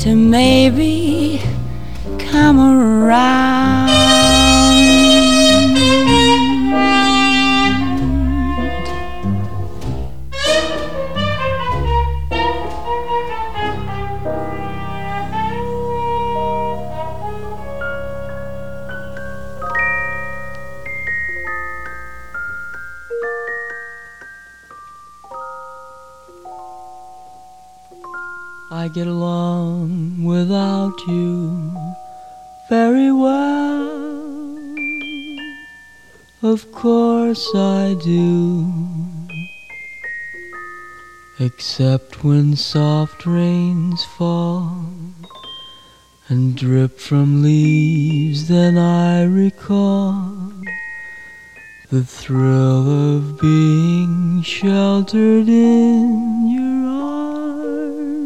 to 0.00 0.16
maybe 0.16 1.40
come 2.32 2.58
around. 2.58 3.52
I 28.74 28.88
get 28.88 29.06
along 29.06 30.24
without 30.24 30.98
you 31.06 31.81
very 32.68 33.12
well. 33.12 33.72
Of 36.42 36.72
course 36.72 37.48
I 37.54 37.94
do. 38.02 38.66
Except 41.38 42.24
when 42.24 42.56
soft 42.56 43.26
rains 43.26 44.04
fall 44.04 44.84
and 46.28 46.56
drip 46.56 46.98
from 46.98 47.42
leaves, 47.42 48.48
then 48.48 48.78
I 48.78 49.24
recall 49.24 50.52
the 51.90 52.02
thrill 52.04 53.16
of 53.16 53.38
being 53.38 54.42
sheltered 54.42 55.48
in 55.48 56.48
your 56.48 56.88
arms. 56.90 58.21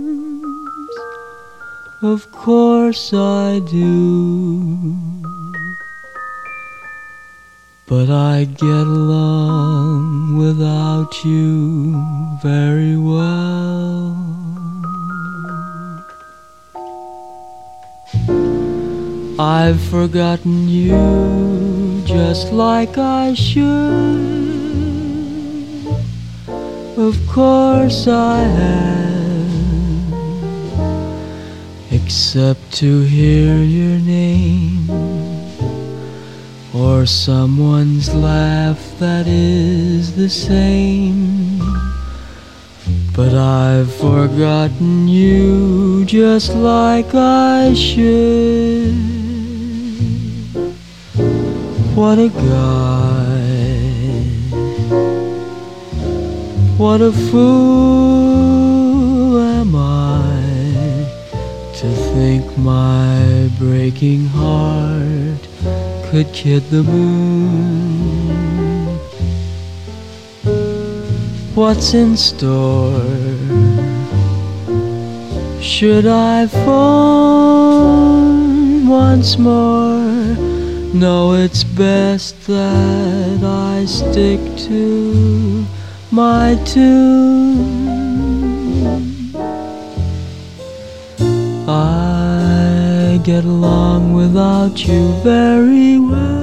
Of 2.03 2.31
course 2.31 3.13
I 3.15 3.61
do. 3.61 4.95
But 7.87 8.11
I 8.11 8.45
get 8.45 8.87
along 8.87 10.37
without 10.37 11.25
you 11.25 11.97
very 12.43 12.97
well. 12.97 14.15
I've 19.39 19.81
forgotten 19.81 20.69
you 20.69 22.03
just 22.05 22.53
like 22.53 22.99
I 22.99 23.35
should. 23.35 23.65
Of 26.97 27.17
course 27.29 28.07
I 28.07 28.39
have, 28.39 29.16
except 32.07 32.63
to 32.73 33.03
hear 33.03 33.57
your 33.65 33.99
name 33.99 34.89
or 36.73 37.05
someone's 37.05 38.15
laugh 38.15 38.79
that 39.01 39.27
is 39.27 40.15
the 40.15 40.29
same. 40.29 41.59
But 43.13 43.35
I've 43.35 43.93
forgotten 43.93 45.09
you 45.09 46.05
just 46.05 46.55
like 46.55 47.13
I 47.13 47.75
should. 47.75 48.95
What 51.97 52.21
a 52.21 52.29
guy. 52.29 53.43
What 56.79 57.01
a 57.01 57.11
fool 57.31 58.61
am 59.41 59.75
I 59.75 59.96
To 61.81 61.89
think 62.15 62.57
my 62.57 63.51
breaking 63.59 64.25
heart 64.29 65.43
could 66.07 66.33
kid 66.33 66.63
the 66.71 66.83
moon. 66.83 68.31
What's 71.55 71.93
in 71.93 72.17
store? 72.17 73.05
Should 75.61 76.07
I 76.07 76.47
fall 76.47 78.25
once 78.89 79.37
more? 79.37 80.01
No, 80.95 81.35
it's 81.35 81.63
best 81.63 82.47
that 82.47 83.43
I 83.45 83.85
stick 83.85 84.41
to 84.69 85.67
my 86.11 86.59
tune. 86.65 87.96
I 91.77 93.21
get 93.23 93.45
along 93.45 94.15
without 94.15 94.87
you 94.87 95.13
very 95.23 95.99
well. 95.99 96.37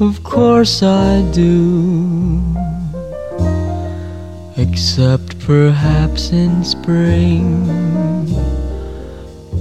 Of 0.00 0.22
course 0.22 0.82
I 0.82 1.22
do. 1.32 2.42
Except 4.56 5.38
perhaps 5.40 6.30
in 6.30 6.64
spring. 6.64 7.46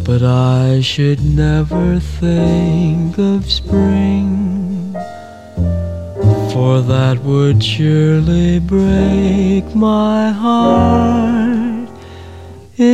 But 0.06 0.22
I 0.22 0.82
should 0.82 1.22
never 1.24 2.00
think 2.00 3.18
of 3.18 3.50
spring. 3.50 4.94
For 6.54 6.82
that 6.82 7.18
would 7.24 7.64
surely 7.64 8.60
break 8.60 9.74
my 9.74 10.32
heart. 10.32 11.73
C'est 12.76 12.88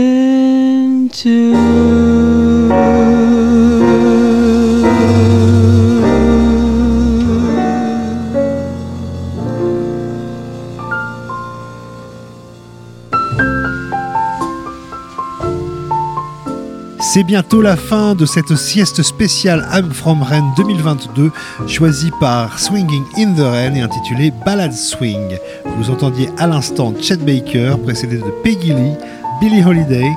bientôt 17.23 17.61
la 17.61 17.77
fin 17.77 18.15
de 18.15 18.25
cette 18.25 18.55
sieste 18.55 19.01
spéciale 19.01 19.65
I'm 19.73 19.91
From 19.91 20.21
Rennes 20.21 20.51
2022, 20.57 21.31
choisie 21.67 22.11
par 22.19 22.59
Swinging 22.59 23.03
in 23.17 23.33
the 23.33 23.39
Rain 23.39 23.75
et 23.75 23.81
intitulée 23.81 24.33
Ballad 24.45 24.73
Swing. 24.73 25.37
Vous 25.77 25.89
entendiez 25.89 26.29
à 26.37 26.47
l'instant 26.47 26.93
Chet 27.01 27.17
Baker, 27.17 27.77
précédé 27.81 28.17
de 28.17 28.29
Peggy 28.43 28.73
Lee, 28.73 28.97
Billie 29.39 29.63
Holiday, 29.63 30.11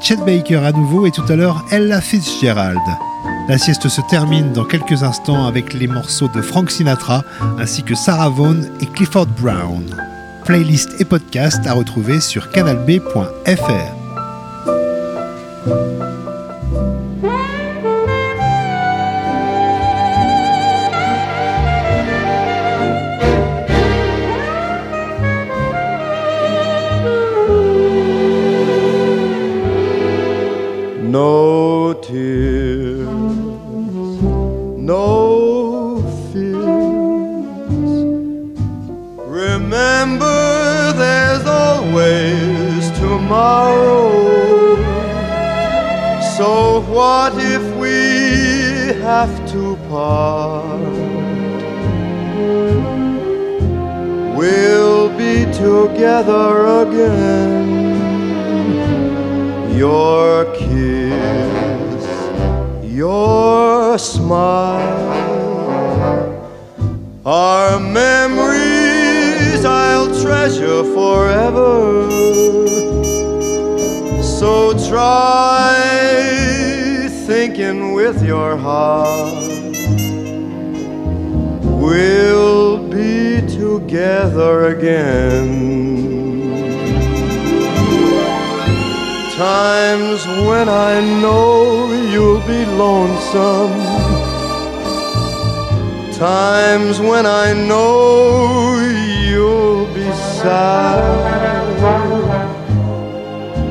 Chet 0.00 0.18
Baker 0.24 0.58
à 0.64 0.72
nouveau 0.72 1.06
et 1.06 1.10
tout 1.10 1.24
à 1.28 1.34
l'heure 1.34 1.64
Ella 1.72 2.00
Fitzgerald. 2.00 2.78
La 3.48 3.58
sieste 3.58 3.88
se 3.88 4.00
termine 4.02 4.52
dans 4.52 4.64
quelques 4.64 5.02
instants 5.02 5.46
avec 5.46 5.74
les 5.74 5.88
morceaux 5.88 6.28
de 6.28 6.40
Frank 6.40 6.70
Sinatra 6.70 7.24
ainsi 7.58 7.82
que 7.82 7.94
Sarah 7.94 8.28
Vaughan 8.28 8.60
et 8.80 8.86
Clifford 8.86 9.26
Brown. 9.26 9.84
Playlist 10.44 11.00
et 11.00 11.04
podcast 11.04 11.66
à 11.66 11.72
retrouver 11.72 12.20
sur 12.20 12.50
canalb.fr. 12.50 13.97
No 31.18 31.94
tears, 31.94 33.08
no 34.92 36.00
fears. 36.30 37.94
Remember, 39.26 40.92
there's 41.02 41.44
always 41.44 42.82
tomorrow. 43.00 44.76
So, 46.36 46.82
what 46.82 47.32
if 47.56 47.64
we 47.82 47.96
have 49.02 49.34
to 49.54 49.76
part? 49.88 50.94
We'll 54.38 55.08
be 55.18 55.34
together 55.66 56.48
again 56.84 57.88
your 59.78 60.47
your 62.98 63.96
smile 63.96 64.82
are 67.24 67.78
memories 67.78 69.64
I'll 69.64 70.08
treasure 70.20 70.82
forever. 70.96 72.10
So 74.20 74.72
try 74.88 75.76
thinking 77.28 77.92
with 77.92 78.20
your 78.24 78.56
heart. 78.56 79.46
We'll 81.80 82.78
be 82.88 83.46
together 83.46 84.74
again. 84.74 85.97
Times 89.38 90.26
when 90.48 90.68
I 90.68 91.00
know 91.00 91.92
you'll 92.10 92.40
be 92.40 92.64
lonesome. 92.64 93.70
Times 96.12 96.98
when 96.98 97.24
I 97.24 97.52
know 97.52 98.80
you'll 99.30 99.86
be 99.94 100.10
sad. 100.40 101.30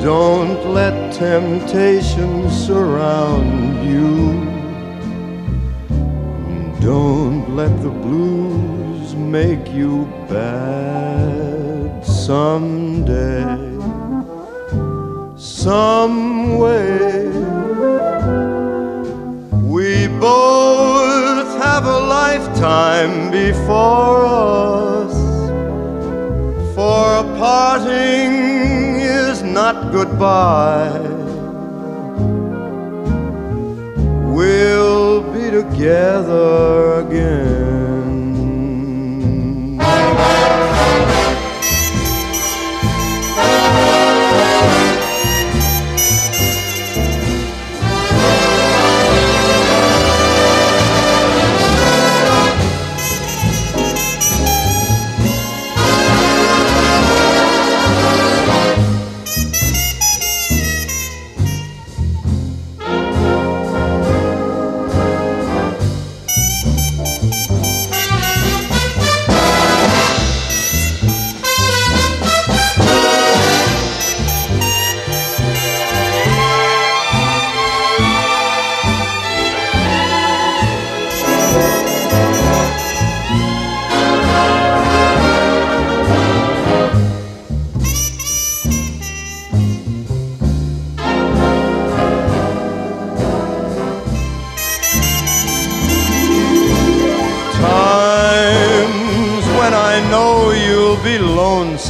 Don't 0.00 0.72
let 0.72 1.12
temptation 1.12 2.50
surround 2.50 3.86
you. 3.86 4.40
Don't 6.80 7.54
let 7.54 7.78
the 7.82 7.90
blues 7.90 9.14
make 9.14 9.70
you 9.70 10.06
bad 10.30 12.02
someday 12.06 13.67
some 15.68 16.56
way. 16.56 17.28
We 19.74 20.08
both 20.18 21.50
have 21.62 21.84
a 21.84 22.00
lifetime 22.20 23.30
before 23.30 24.24
us, 24.24 25.16
for 26.74 27.02
a 27.22 27.26
parting 27.44 28.32
is 29.26 29.42
not 29.42 29.92
goodbye. 29.92 31.06
We'll 34.36 35.20
be 35.34 35.50
together 35.50 37.00
again. 37.02 37.77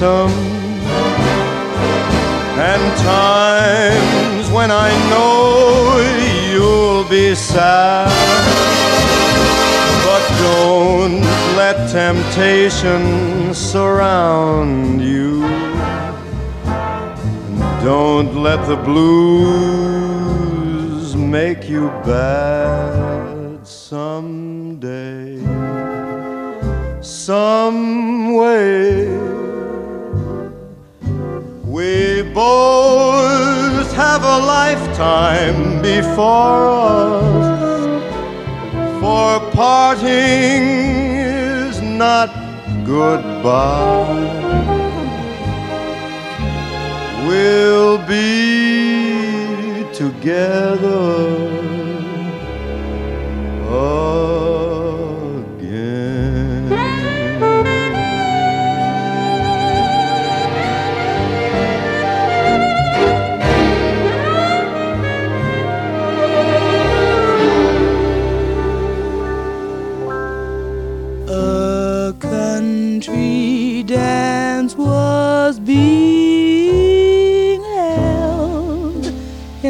Lonesome 0.00 0.30
and 2.58 2.98
times 2.98 4.50
when 4.50 4.70
I 4.70 4.90
know 5.10 5.98
you'll 6.52 7.04
be 7.08 7.34
sad, 7.34 8.08
but 10.04 10.22
don't 10.38 11.20
let 11.56 11.90
temptation 11.90 13.54
surround 13.54 15.00
you. 15.02 15.42
Don't 17.82 18.36
let 18.42 18.66
the 18.66 18.76
blues 18.76 19.54
make 21.16 21.68
you 21.68 21.88
bad 22.04 23.66
someday. 23.66 25.38
Some 27.00 28.34
way. 28.34 29.57
We 31.78 32.22
both 32.22 33.92
have 33.94 34.24
a 34.24 34.38
lifetime 34.58 35.80
before 35.80 36.66
us, 36.66 38.02
for 39.00 39.38
parting 39.52 40.62
is 41.14 41.80
not 41.80 42.30
goodbye. 42.84 44.26
We'll 47.28 47.98
be 48.08 49.86
together 49.92 51.28
again. 53.68 54.57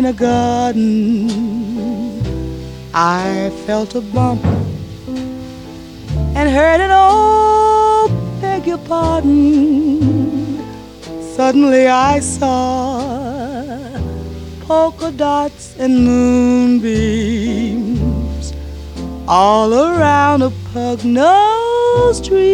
A 0.09 0.13
garden. 0.13 1.29
I 2.95 3.51
felt 3.67 3.95
a 3.95 4.01
bump 4.01 4.43
and 6.37 6.49
heard 6.49 6.81
an 6.81 6.91
oh, 6.91 8.09
beg 8.41 8.67
your 8.67 8.79
pardon. 8.79 10.65
Suddenly 11.37 11.89
I 11.89 12.21
saw 12.21 13.03
polka 14.67 15.13
dots 15.13 15.77
and 15.79 16.05
moonbeams 16.07 16.85
all 19.27 19.75
around 19.75 20.41
a 20.43 20.51
pug 20.73 21.05
nosed 21.05 22.25
dream. 22.25 22.49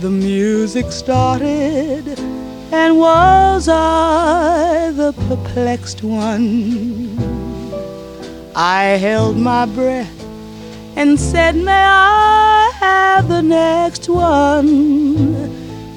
The 0.00 0.10
music 0.10 0.90
started, 0.90 2.18
and 2.72 2.98
was 2.98 3.68
I 3.68 4.90
the 4.92 5.12
perplexed 5.28 6.02
one? 6.02 7.18
I 8.56 8.84
held 9.06 9.36
my 9.36 9.66
breath 9.66 10.24
and 10.96 11.18
said, 11.20 11.54
May 11.56 11.84
I 11.84 12.72
have 12.80 13.28
the 13.28 13.42
next 13.42 14.08
one 14.08 14.68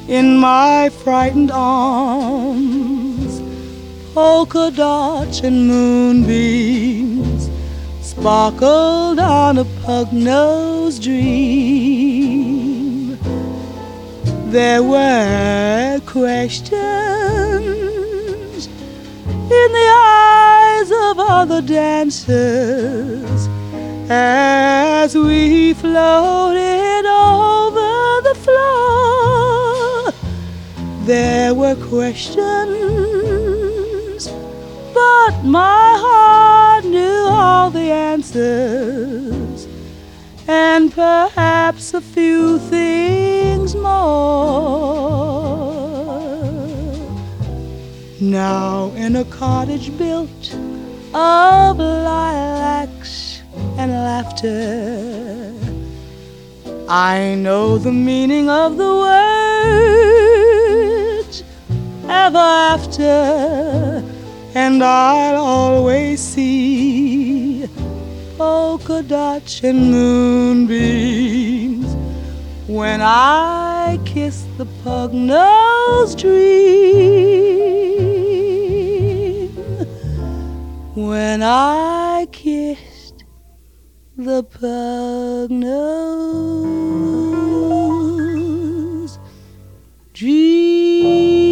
in 0.08 0.38
my 0.38 0.90
frightened 0.90 1.52
arms? 1.52 2.96
polka 4.16 4.72
dots 4.72 5.42
and 5.42 5.68
moonbeams 5.68 7.50
sparkled 8.02 9.20
on 9.20 9.58
a 9.58 9.66
pug-nosed 9.84 11.04
dream. 11.04 12.15
There 14.56 14.84
were 14.84 16.00
questions 16.06 16.80
in 19.28 19.70
the 19.78 19.90
eyes 19.92 20.90
of 20.92 21.20
other 21.20 21.62
dancers 21.62 23.50
as 24.10 25.14
we 25.14 25.74
floated 25.74 27.06
over 27.06 28.22
the 28.30 28.36
floor. 28.46 30.14
There 31.04 31.54
were 31.54 31.76
questions, 31.76 32.40
but 34.94 35.44
my 35.44 35.98
heart 36.00 36.86
knew 36.86 37.28
all 37.28 37.70
the 37.72 37.92
answers, 37.92 39.36
and 40.48 40.92
perhaps 40.94 41.94
a 41.94 42.02
few 42.02 42.60
things 42.60 43.76
more. 43.76 44.16
Now, 48.22 48.92
in 48.96 49.16
a 49.16 49.26
cottage 49.26 49.98
built 49.98 50.54
of 51.14 51.78
lilacs 51.78 53.42
and 53.78 53.92
laughter, 53.92 55.54
I 56.88 57.36
know 57.36 57.78
the 57.78 57.92
meaning 57.92 58.50
of 58.50 58.78
the 58.78 58.94
words 61.24 61.44
ever 62.08 62.38
after, 62.38 64.04
and 64.54 64.84
I'll 64.84 65.38
always 65.38 66.22
see 66.22 67.15
polka 68.38 69.02
dots 69.02 69.64
and 69.64 69.92
moonbeams 69.92 71.96
when 72.68 73.02
I 73.02 74.00
kiss 74.06 74.46
the 74.58 74.66
pug 74.84 75.14
nose 75.14 76.16
dream. 76.16 76.36
When 80.96 81.44
I 81.44 82.28
kissed 82.32 83.24
the 84.18 84.44
pug 84.44 85.52
nose 85.52 86.80
dream. 90.14 91.45